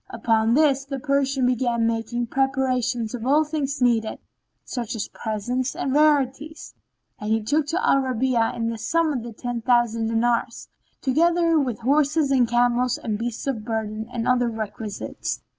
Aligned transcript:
Upon 0.09 0.55
this 0.55 0.83
the 0.83 0.97
Persian 0.99 1.45
began 1.45 1.85
making 1.85 2.25
preparation 2.25 3.07
of 3.13 3.23
all 3.23 3.43
things 3.43 3.83
needed, 3.83 4.17
such 4.65 4.95
as 4.95 5.07
presents 5.09 5.75
and 5.75 5.93
rarities; 5.93 6.73
and 7.19 7.29
he 7.31 7.43
took 7.43 7.71
of 7.71 7.79
Al 7.83 7.97
Rabi'a 8.01 8.55
in 8.55 8.63
all 8.63 8.69
the 8.71 8.77
sum 8.79 9.13
of 9.13 9.37
ten 9.37 9.61
thousand 9.61 10.07
dinars, 10.07 10.69
together 11.01 11.59
with 11.59 11.81
horses 11.81 12.31
and 12.31 12.47
camels 12.47 12.97
and 12.97 13.19
beasts 13.19 13.45
of 13.45 13.63
burden 13.63 14.09
and 14.11 14.27
other 14.27 14.49
requisites. 14.49 15.43